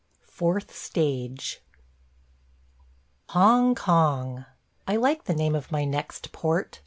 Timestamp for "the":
5.25-5.35